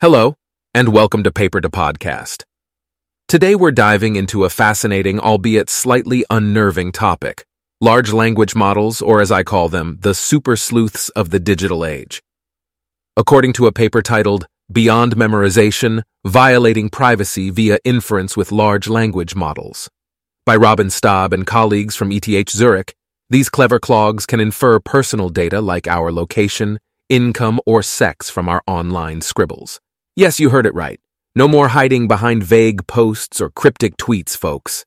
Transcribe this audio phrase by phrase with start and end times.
[0.00, 0.36] Hello,
[0.72, 2.44] and welcome to Paper to Podcast.
[3.26, 7.44] Today we're diving into a fascinating, albeit slightly unnerving topic
[7.80, 12.22] large language models, or as I call them, the super sleuths of the digital age.
[13.16, 19.90] According to a paper titled Beyond Memorization Violating Privacy via Inference with Large Language Models
[20.46, 22.94] by Robin Staab and colleagues from ETH Zurich,
[23.30, 26.78] these clever clogs can infer personal data like our location,
[27.08, 29.80] income, or sex from our online scribbles.
[30.18, 30.98] Yes, you heard it right.
[31.36, 34.84] No more hiding behind vague posts or cryptic tweets, folks.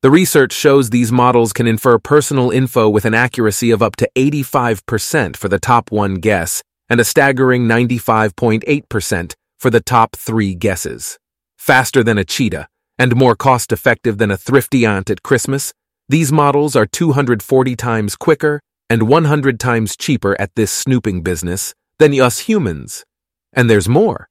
[0.00, 4.10] The research shows these models can infer personal info with an accuracy of up to
[4.16, 11.16] 85% for the top one guess and a staggering 95.8% for the top three guesses.
[11.56, 12.66] Faster than a cheetah
[12.98, 15.72] and more cost effective than a thrifty aunt at Christmas,
[16.08, 18.58] these models are 240 times quicker
[18.90, 23.04] and 100 times cheaper at this snooping business than us humans.
[23.52, 24.26] And there's more.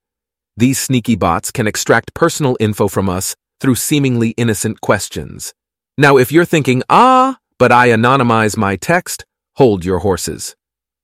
[0.62, 5.56] These sneaky bots can extract personal info from us through seemingly innocent questions.
[5.98, 10.56] Now, if you're thinking, ah, but I anonymize my text, hold your horses.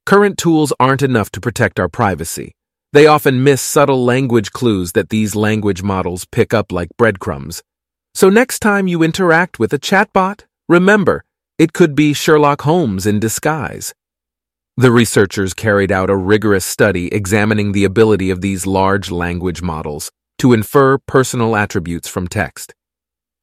[0.06, 2.52] Current tools aren't enough to protect our privacy.
[2.94, 7.64] They often miss subtle language clues that these language models pick up like breadcrumbs.
[8.14, 11.24] So next time you interact with a chatbot, remember,
[11.58, 13.96] it could be Sherlock Holmes in disguise.
[14.80, 20.12] The researchers carried out a rigorous study examining the ability of these large language models
[20.38, 22.76] to infer personal attributes from text.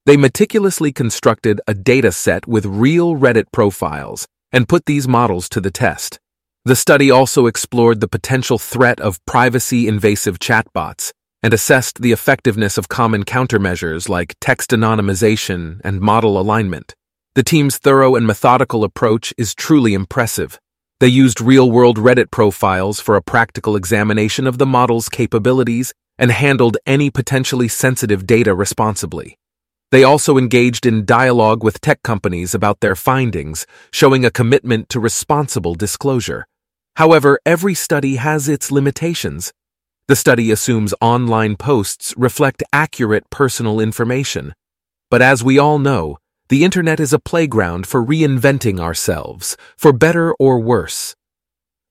[0.06, 5.60] They meticulously constructed a data set with real Reddit profiles and put these models to
[5.60, 6.20] the test.
[6.64, 11.10] The study also explored the potential threat of privacy invasive chatbots
[11.42, 16.94] and assessed the effectiveness of common countermeasures like text anonymization and model alignment.
[17.34, 20.60] The team's thorough and methodical approach is truly impressive.
[21.00, 26.30] They used real world Reddit profiles for a practical examination of the model's capabilities and
[26.30, 29.36] handled any potentially sensitive data responsibly.
[29.90, 35.00] They also engaged in dialogue with tech companies about their findings, showing a commitment to
[35.00, 36.46] responsible disclosure.
[36.96, 39.52] However, every study has its limitations.
[40.06, 44.54] The study assumes online posts reflect accurate personal information.
[45.10, 46.18] But as we all know,
[46.48, 51.16] the internet is a playground for reinventing ourselves, for better or worse.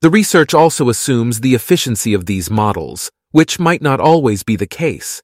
[0.01, 4.67] The research also assumes the efficiency of these models, which might not always be the
[4.67, 5.23] case.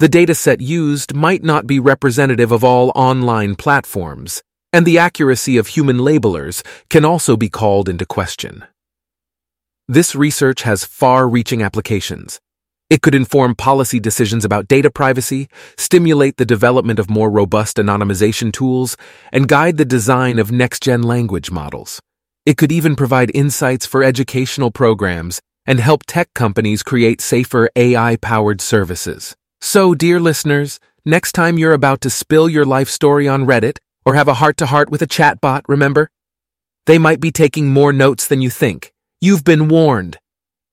[0.00, 4.42] The dataset used might not be representative of all online platforms,
[4.72, 8.64] and the accuracy of human labelers can also be called into question.
[9.86, 12.40] This research has far reaching applications.
[12.90, 18.52] It could inform policy decisions about data privacy, stimulate the development of more robust anonymization
[18.52, 18.96] tools,
[19.32, 22.00] and guide the design of next gen language models.
[22.44, 28.16] It could even provide insights for educational programs and help tech companies create safer AI
[28.16, 29.34] powered services.
[29.62, 34.14] So, dear listeners, next time you're about to spill your life story on Reddit or
[34.14, 36.10] have a heart to heart with a chatbot, remember?
[36.84, 38.92] They might be taking more notes than you think.
[39.22, 40.18] You've been warned.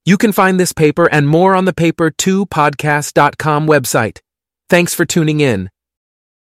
[0.04, 4.20] You can find this paper and more on the Paper2podcast.com website.
[4.68, 5.70] Thanks for tuning in.